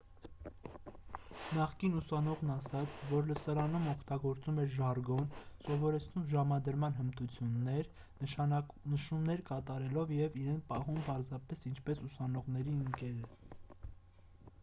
[1.57, 5.27] նախկին ուսանողն ասաց որ լսարանում օգտագործում էր ժարգոն
[5.67, 7.91] սովորեցնում ժամադրման հմտություններ
[8.95, 13.89] նշումներ կատարելով և իրեն պահում պարզապես ինչպես ուսանողների ընկերը